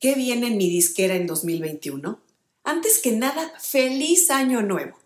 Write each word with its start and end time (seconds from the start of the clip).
¿Qué 0.00 0.14
viene 0.14 0.46
en 0.46 0.56
mi 0.58 0.70
disquera 0.70 1.16
en 1.16 1.26
2021? 1.26 2.20
Antes 2.62 3.00
que 3.00 3.10
nada, 3.10 3.52
feliz 3.58 4.30
año 4.30 4.62
nuevo. 4.62 4.96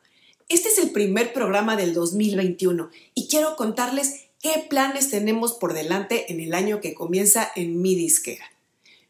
Este 0.51 0.69
es 0.69 0.77
el 0.77 0.91
primer 0.91 1.33
programa 1.33 1.77
del 1.77 1.95
2021 1.95 2.91
y 3.15 3.27
quiero 3.27 3.57
contarles 3.57 4.27
qué 4.43 4.67
planes 4.69 5.09
tenemos 5.09 5.55
por 5.55 5.73
delante 5.73 6.31
en 6.31 6.41
el 6.41 6.53
año 6.53 6.83
que 6.83 6.93
comienza 6.93 7.51
en 7.57 7.81
mi 7.81 7.95
disquera. 7.95 8.45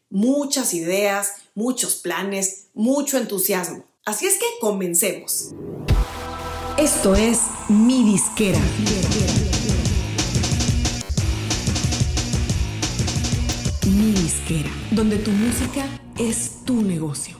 Muchas 0.09 0.73
ideas, 0.73 1.33
muchos 1.53 1.95
planes, 1.95 2.67
mucho 2.73 3.17
entusiasmo. 3.17 3.83
Así 4.05 4.25
es 4.25 4.35
que 4.35 4.45
comencemos. 4.61 5.49
Esto 6.77 7.13
es 7.13 7.39
mi 7.67 8.05
disquera. 8.05 8.59
Mi 8.79 8.85
disquera, 8.85 9.42
donde 14.91 15.17
tu 15.17 15.31
música 15.31 15.85
es 16.17 16.63
tu 16.63 16.81
negocio. 16.81 17.37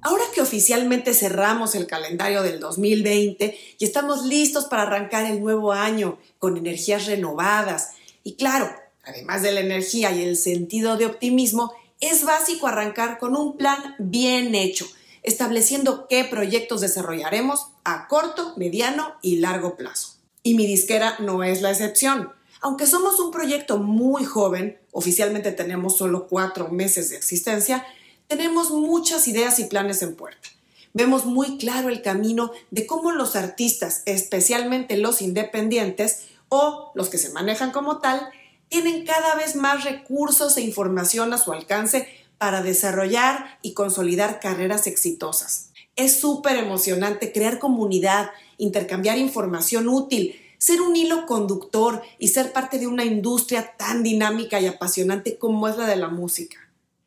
Ahora 0.00 0.24
que 0.34 0.40
oficialmente 0.40 1.14
cerramos 1.14 1.76
el 1.76 1.86
calendario 1.86 2.42
del 2.42 2.58
2020 2.58 3.56
y 3.78 3.84
estamos 3.84 4.24
listos 4.24 4.64
para 4.64 4.82
arrancar 4.82 5.26
el 5.26 5.40
nuevo 5.40 5.72
año 5.72 6.18
con 6.40 6.56
energías 6.56 7.06
renovadas, 7.06 7.90
y 8.24 8.34
claro, 8.34 8.68
además 9.04 9.42
de 9.42 9.52
la 9.52 9.60
energía 9.60 10.10
y 10.10 10.24
el 10.24 10.36
sentido 10.36 10.96
de 10.96 11.06
optimismo, 11.06 11.72
es 12.00 12.24
básico 12.24 12.66
arrancar 12.66 13.18
con 13.18 13.36
un 13.36 13.56
plan 13.56 13.94
bien 14.00 14.56
hecho, 14.56 14.88
estableciendo 15.22 16.08
qué 16.08 16.24
proyectos 16.24 16.80
desarrollaremos 16.80 17.68
a 17.84 18.08
corto, 18.08 18.54
mediano 18.56 19.14
y 19.22 19.36
largo 19.36 19.76
plazo. 19.76 20.16
Y 20.42 20.54
mi 20.54 20.66
disquera 20.66 21.14
no 21.20 21.44
es 21.44 21.62
la 21.62 21.70
excepción. 21.70 22.32
Aunque 22.66 22.88
somos 22.88 23.20
un 23.20 23.30
proyecto 23.30 23.78
muy 23.78 24.24
joven, 24.24 24.76
oficialmente 24.90 25.52
tenemos 25.52 25.96
solo 25.96 26.26
cuatro 26.26 26.68
meses 26.68 27.10
de 27.10 27.16
existencia, 27.16 27.86
tenemos 28.26 28.72
muchas 28.72 29.28
ideas 29.28 29.60
y 29.60 29.66
planes 29.66 30.02
en 30.02 30.16
puerta. 30.16 30.48
Vemos 30.92 31.26
muy 31.26 31.58
claro 31.58 31.90
el 31.90 32.02
camino 32.02 32.50
de 32.72 32.84
cómo 32.84 33.12
los 33.12 33.36
artistas, 33.36 34.02
especialmente 34.04 34.96
los 34.96 35.22
independientes 35.22 36.26
o 36.48 36.90
los 36.96 37.08
que 37.08 37.18
se 37.18 37.30
manejan 37.30 37.70
como 37.70 37.98
tal, 37.98 38.30
tienen 38.68 39.06
cada 39.06 39.36
vez 39.36 39.54
más 39.54 39.84
recursos 39.84 40.56
e 40.56 40.62
información 40.62 41.32
a 41.32 41.38
su 41.38 41.52
alcance 41.52 42.08
para 42.36 42.62
desarrollar 42.62 43.60
y 43.62 43.74
consolidar 43.74 44.40
carreras 44.40 44.88
exitosas. 44.88 45.70
Es 45.94 46.18
súper 46.18 46.56
emocionante 46.56 47.30
crear 47.30 47.60
comunidad, 47.60 48.32
intercambiar 48.58 49.18
información 49.18 49.88
útil, 49.88 50.34
ser 50.58 50.80
un 50.80 50.96
hilo 50.96 51.26
conductor 51.26 52.02
y 52.18 52.28
ser 52.28 52.52
parte 52.52 52.78
de 52.78 52.86
una 52.86 53.04
industria 53.04 53.74
tan 53.76 54.02
dinámica 54.02 54.60
y 54.60 54.66
apasionante 54.66 55.38
como 55.38 55.68
es 55.68 55.76
la 55.76 55.86
de 55.86 55.96
la 55.96 56.08
música. 56.08 56.58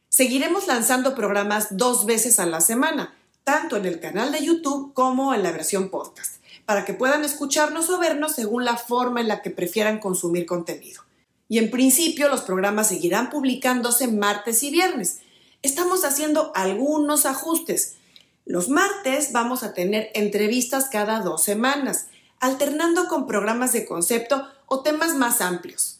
Seguiremos 0.09 0.67
lanzando 0.67 1.16
programas 1.16 1.77
dos 1.77 2.05
veces 2.05 2.39
a 2.39 2.45
la 2.45 2.61
semana, 2.61 3.16
tanto 3.44 3.77
en 3.77 3.86
el 3.86 4.00
canal 4.00 4.31
de 4.31 4.44
YouTube 4.44 4.94
como 4.94 5.33
en 5.33 5.44
la 5.44 5.52
versión 5.52 5.89
podcast, 5.89 6.36
para 6.66 6.86
que 6.86 6.94
puedan 6.94 7.23
escucharnos 7.23 7.89
o 7.89 8.00
vernos 8.00 8.33
según 8.33 8.66
la 8.66 8.77
forma 8.77 9.22
en 9.22 9.27
la 9.27 9.42
que 9.42 9.50
prefieran 9.50 10.00
consumir 10.00 10.45
contenido. 10.45 11.03
Y 11.47 11.58
en 11.58 11.72
principio 11.72 12.30
los 12.30 12.42
programas 12.42 12.89
seguirán 12.89 13.30
publicándose 13.30 14.08
martes 14.08 14.61
y 14.61 14.70
viernes. 14.70 15.20
Estamos 15.64 16.05
haciendo 16.05 16.52
algunos 16.53 17.25
ajustes. 17.25 17.95
Los 18.45 18.70
martes 18.70 19.31
vamos 19.31 19.64
a 19.64 19.73
tener 19.73 20.09
entrevistas 20.14 20.89
cada 20.92 21.22
dos 21.22 21.44
semanas 21.44 22.08
alternando 22.39 23.07
con 23.07 23.27
programas 23.27 23.73
de 23.73 23.85
concepto 23.85 24.47
o 24.65 24.81
temas 24.81 25.15
más 25.15 25.41
amplios. 25.41 25.99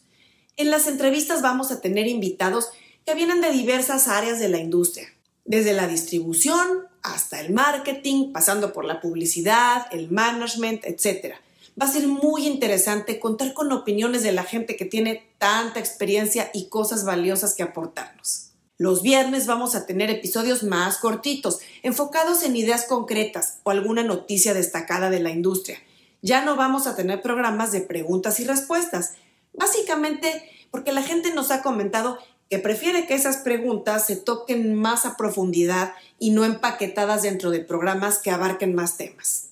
En 0.56 0.70
las 0.70 0.86
entrevistas 0.86 1.42
vamos 1.42 1.70
a 1.70 1.80
tener 1.80 2.06
invitados 2.06 2.70
que 3.04 3.14
vienen 3.14 3.40
de 3.40 3.50
diversas 3.50 4.08
áreas 4.08 4.38
de 4.38 4.48
la 4.48 4.58
industria, 4.58 5.08
desde 5.44 5.72
la 5.72 5.86
distribución 5.86 6.86
hasta 7.02 7.40
el 7.40 7.52
marketing, 7.52 8.32
pasando 8.32 8.72
por 8.72 8.84
la 8.84 9.00
publicidad, 9.00 9.86
el 9.90 10.10
management, 10.10 10.84
etc. 10.84 11.34
Va 11.80 11.86
a 11.86 11.92
ser 11.92 12.06
muy 12.08 12.46
interesante 12.46 13.18
contar 13.18 13.54
con 13.54 13.72
opiniones 13.72 14.22
de 14.22 14.32
la 14.32 14.44
gente 14.44 14.76
que 14.76 14.84
tiene 14.84 15.30
tanta 15.38 15.80
experiencia 15.80 16.50
y 16.52 16.68
cosas 16.68 17.04
valiosas 17.04 17.54
que 17.54 17.62
aportarnos. 17.62 18.48
Los 18.76 19.02
viernes 19.02 19.46
vamos 19.46 19.74
a 19.74 19.86
tener 19.86 20.10
episodios 20.10 20.62
más 20.62 20.98
cortitos, 20.98 21.60
enfocados 21.82 22.42
en 22.42 22.56
ideas 22.56 22.84
concretas 22.86 23.58
o 23.62 23.70
alguna 23.70 24.02
noticia 24.02 24.54
destacada 24.54 25.10
de 25.10 25.20
la 25.20 25.30
industria 25.30 25.78
ya 26.22 26.44
no 26.44 26.56
vamos 26.56 26.86
a 26.86 26.96
tener 26.96 27.22
programas 27.22 27.72
de 27.72 27.80
preguntas 27.80 28.40
y 28.40 28.44
respuestas. 28.44 29.14
Básicamente 29.52 30.48
porque 30.70 30.92
la 30.92 31.02
gente 31.02 31.32
nos 31.34 31.50
ha 31.50 31.62
comentado 31.62 32.18
que 32.48 32.58
prefiere 32.58 33.06
que 33.06 33.14
esas 33.14 33.38
preguntas 33.38 34.06
se 34.06 34.16
toquen 34.16 34.74
más 34.74 35.06
a 35.06 35.16
profundidad 35.16 35.94
y 36.18 36.30
no 36.30 36.44
empaquetadas 36.44 37.22
dentro 37.22 37.50
de 37.50 37.60
programas 37.60 38.18
que 38.18 38.30
abarquen 38.30 38.74
más 38.74 38.96
temas. 38.96 39.50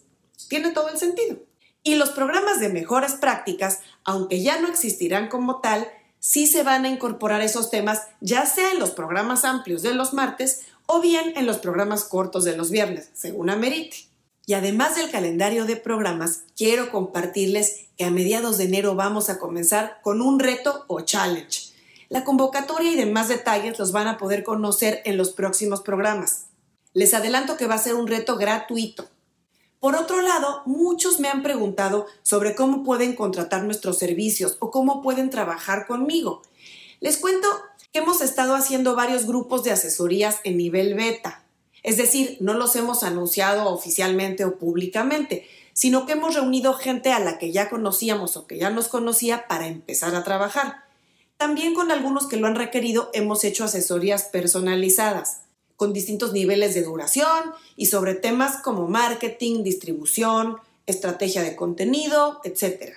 Tiene 0.48 0.70
todo 0.70 0.88
el 0.88 0.98
sentido. 0.98 1.36
Y 1.84 1.94
los 1.94 2.10
programas 2.10 2.58
de 2.58 2.68
mejores 2.68 3.12
prácticas, 3.14 3.80
aunque 4.04 4.42
ya 4.42 4.60
no 4.60 4.68
existirán 4.68 5.28
como 5.28 5.60
tal, 5.60 5.88
sí 6.18 6.48
se 6.48 6.64
van 6.64 6.84
a 6.84 6.88
incorporar 6.88 7.40
esos 7.40 7.70
temas, 7.70 8.02
ya 8.20 8.46
sea 8.46 8.72
en 8.72 8.80
los 8.80 8.90
programas 8.90 9.44
amplios 9.44 9.82
de 9.82 9.94
los 9.94 10.12
martes 10.12 10.62
o 10.86 11.00
bien 11.00 11.34
en 11.36 11.46
los 11.46 11.58
programas 11.58 12.04
cortos 12.04 12.44
de 12.44 12.56
los 12.56 12.70
viernes, 12.70 13.10
según 13.14 13.48
amerite. 13.48 14.07
Y 14.48 14.54
además 14.54 14.97
del 14.97 15.10
calendario 15.10 15.66
de 15.66 15.76
programas, 15.76 16.44
quiero 16.56 16.91
compartirles 16.91 17.84
que 17.98 18.06
a 18.06 18.10
mediados 18.10 18.56
de 18.56 18.64
enero 18.64 18.94
vamos 18.94 19.28
a 19.28 19.38
comenzar 19.38 20.00
con 20.03 20.22
un 20.22 20.41
reto 20.41 20.86
o 20.88 21.03
challenge. 21.03 21.75
La 22.09 22.25
convocatoria 22.25 22.91
y 22.91 22.97
demás 22.97 23.28
detalles 23.28 23.78
los 23.78 23.92
van 23.92 24.06
a 24.06 24.16
poder 24.16 24.44
conocer 24.44 25.03
en 25.04 25.19
los 25.19 25.32
próximos 25.32 25.82
programas. 25.82 26.47
Les 26.94 27.12
adelanto 27.12 27.58
que 27.58 27.66
va 27.66 27.75
a 27.75 27.78
ser 27.78 27.94
un 27.94 28.06
reto 28.06 28.38
gratuito. 28.38 29.06
Por 29.81 29.94
otro 29.94 30.22
lado, 30.22 30.62
muchos 30.64 31.20
me 31.20 31.28
han 31.28 31.42
preguntado 31.42 32.06
sobre 32.22 32.54
cómo 32.54 32.84
pueden 32.84 33.14
contratar 33.16 33.64
nuestros 33.64 33.98
servicios 33.98 34.56
o 34.60 34.70
cómo 34.70 35.03
pueden 35.03 35.28
trabajar 35.28 35.87
conmigo. 35.87 36.41
Les 37.00 37.19
cuento 37.19 37.48
que 37.92 37.98
hemos 37.98 38.22
estado 38.22 38.54
haciendo 38.54 38.97
varios 38.97 39.26
grupos 39.26 39.62
de 39.62 39.72
asesorías 39.72 40.41
en 40.44 40.56
nivel 40.56 40.94
beta. 40.94 41.44
Es 41.82 41.96
decir, 41.96 42.36
no 42.40 42.54
los 42.54 42.76
hemos 42.76 43.02
anunciado 43.02 43.68
oficialmente 43.70 44.44
o 44.44 44.58
públicamente, 44.58 45.48
sino 45.72 46.06
que 46.06 46.12
hemos 46.12 46.34
reunido 46.34 46.74
gente 46.74 47.12
a 47.12 47.20
la 47.20 47.38
que 47.38 47.52
ya 47.52 47.70
conocíamos 47.70 48.36
o 48.36 48.46
que 48.46 48.58
ya 48.58 48.70
nos 48.70 48.88
conocía 48.88 49.46
para 49.46 49.68
empezar 49.68 50.14
a 50.14 50.24
trabajar. 50.24 50.84
También 51.36 51.72
con 51.72 51.92
algunos 51.92 52.26
que 52.26 52.36
lo 52.36 52.48
han 52.48 52.56
requerido 52.56 53.10
hemos 53.14 53.44
hecho 53.44 53.64
asesorías 53.64 54.24
personalizadas, 54.24 55.42
con 55.76 55.92
distintos 55.92 56.32
niveles 56.32 56.74
de 56.74 56.82
duración 56.82 57.52
y 57.76 57.86
sobre 57.86 58.14
temas 58.14 58.56
como 58.56 58.88
marketing, 58.88 59.62
distribución, 59.62 60.56
estrategia 60.86 61.42
de 61.42 61.54
contenido, 61.54 62.40
etc. 62.42 62.96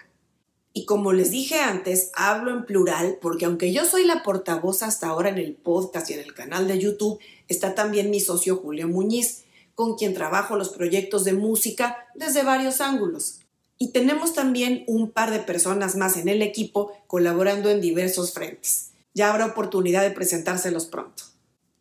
Y 0.73 0.85
como 0.85 1.11
les 1.11 1.31
dije 1.31 1.59
antes, 1.59 2.11
hablo 2.13 2.51
en 2.51 2.65
plural 2.65 3.17
porque 3.21 3.45
aunque 3.45 3.73
yo 3.73 3.85
soy 3.85 4.05
la 4.05 4.23
portavoz 4.23 4.83
hasta 4.83 5.07
ahora 5.07 5.29
en 5.29 5.37
el 5.37 5.53
podcast 5.53 6.09
y 6.09 6.13
en 6.13 6.21
el 6.21 6.33
canal 6.33 6.67
de 6.67 6.79
YouTube, 6.79 7.19
Está 7.51 7.75
también 7.75 8.11
mi 8.11 8.21
socio 8.21 8.55
Julio 8.55 8.87
Muñiz, 8.87 9.43
con 9.75 9.97
quien 9.97 10.13
trabajo 10.13 10.55
los 10.55 10.69
proyectos 10.69 11.25
de 11.25 11.33
música 11.33 12.07
desde 12.15 12.43
varios 12.43 12.79
ángulos. 12.79 13.41
Y 13.77 13.89
tenemos 13.89 14.33
también 14.33 14.85
un 14.87 15.11
par 15.11 15.31
de 15.31 15.39
personas 15.39 15.97
más 15.97 16.15
en 16.15 16.29
el 16.29 16.41
equipo 16.43 16.93
colaborando 17.07 17.69
en 17.69 17.81
diversos 17.81 18.31
frentes. 18.31 18.91
Ya 19.13 19.29
habrá 19.29 19.47
oportunidad 19.47 20.01
de 20.01 20.11
presentárselos 20.11 20.85
pronto. 20.85 21.25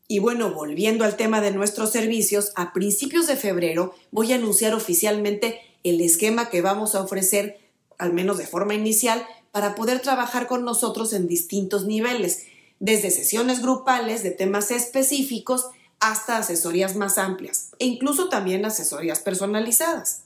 Y 0.08 0.18
bueno, 0.18 0.52
volviendo 0.52 1.04
al 1.04 1.16
tema 1.16 1.40
de 1.40 1.52
nuestros 1.52 1.92
servicios, 1.92 2.50
a 2.56 2.72
principios 2.72 3.28
de 3.28 3.36
febrero 3.36 3.94
voy 4.10 4.32
a 4.32 4.36
anunciar 4.38 4.74
oficialmente 4.74 5.60
el 5.84 6.00
esquema 6.00 6.50
que 6.50 6.62
vamos 6.62 6.96
a 6.96 7.00
ofrecer, 7.00 7.59
al 8.00 8.12
menos 8.12 8.38
de 8.38 8.46
forma 8.46 8.74
inicial, 8.74 9.24
para 9.52 9.74
poder 9.74 10.00
trabajar 10.00 10.46
con 10.46 10.64
nosotros 10.64 11.12
en 11.12 11.28
distintos 11.28 11.86
niveles 11.86 12.46
desde 12.80 13.10
sesiones 13.10 13.60
grupales 13.62 14.22
de 14.22 14.30
temas 14.30 14.70
específicos 14.70 15.66
hasta 16.00 16.38
asesorías 16.38 16.97
más 16.97 17.18
amplias 17.18 17.68
e 17.78 17.86
incluso 17.86 18.28
también 18.28 18.64
asesorías 18.64 19.20
personalizadas. 19.20 20.22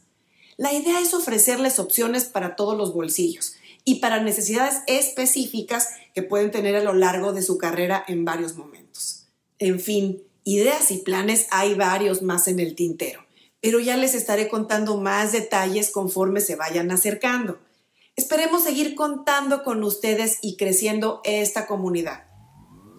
La 0.56 0.73
idea 0.73 1.00
es 1.00 1.15
ofrecerles 1.15 1.81
opciones 1.81 2.25
para 2.25 2.55
todos 2.55 2.79
los 2.79 2.94
bolsillos 2.94 3.55
y 3.85 3.97
para 3.97 4.23
necesidades 4.23 4.82
específicas 4.87 5.88
que 6.15 6.23
pueden 6.23 6.53
tener 6.53 6.77
a 6.77 6.85
lo 6.85 6.94
largo 6.94 7.32
de 7.32 7.43
su 7.43 7.59
carrera 7.59 8.05
en 8.06 8.25
varios 8.25 8.55
momentos. 8.55 9.27
En 9.59 9.81
fin, 9.81 10.23
ideas 10.44 10.93
y 10.93 10.99
planes 10.99 11.49
hay 11.50 11.75
varios 11.75 12.23
más 12.23 12.47
en 12.47 12.61
el 12.61 12.77
tintero, 12.77 13.25
pero 13.65 13.81
ya 13.81 13.97
les 13.97 14.15
estaré 14.15 14.51
contando 14.51 14.99
más 14.99 15.33
detalles 15.33 15.91
conforme 15.91 16.43
se 16.43 16.55
vayan 16.55 16.91
acercando. 16.91 17.59
Esperemos 18.15 18.63
seguir 18.63 18.95
contando 18.95 19.65
con 19.65 19.83
ustedes 19.85 20.37
y 20.43 20.59
creciendo 20.59 21.23
esta 21.25 21.67
comunidad. 21.67 22.25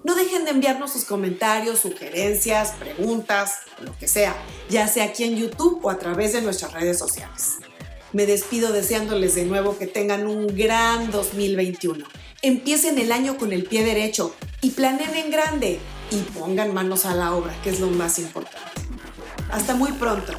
No 0.03 0.15
dejen 0.15 0.43
de 0.43 0.49
enviarnos 0.49 0.91
sus 0.91 1.05
comentarios, 1.05 1.81
sugerencias, 1.81 2.71
preguntas, 2.79 3.59
lo 3.79 3.95
que 3.99 4.07
sea, 4.07 4.35
ya 4.67 4.87
sea 4.87 5.03
aquí 5.03 5.25
en 5.25 5.35
YouTube 5.35 5.81
o 5.83 5.91
a 5.91 5.99
través 5.99 6.33
de 6.33 6.41
nuestras 6.41 6.73
redes 6.73 6.97
sociales. 6.97 7.57
Me 8.11 8.25
despido 8.25 8.73
deseándoles 8.73 9.35
de 9.35 9.45
nuevo 9.45 9.77
que 9.77 9.85
tengan 9.85 10.25
un 10.25 10.47
gran 10.47 11.11
2021. 11.11 12.07
Empiecen 12.41 12.97
el 12.97 13.11
año 13.11 13.37
con 13.37 13.53
el 13.53 13.65
pie 13.65 13.83
derecho 13.83 14.33
y 14.61 14.71
planeen 14.71 15.13
en 15.13 15.29
grande. 15.29 15.79
y 16.09 16.17
pongan 16.37 16.73
manos 16.73 17.05
a 17.05 17.13
la 17.13 17.35
obra, 17.35 17.53
que 17.63 17.69
es 17.69 17.79
lo 17.79 17.87
más 17.87 18.17
importante. 18.17 18.81
Hasta 19.51 19.75
muy 19.75 19.91
pronto. 19.93 20.33